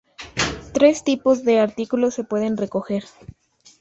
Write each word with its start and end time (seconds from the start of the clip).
Tres 0.73 1.03
tipos 1.03 1.43
de 1.43 1.59
artículos 1.59 2.15
se 2.15 2.23
pueden 2.23 2.57
recoger. 2.57 3.03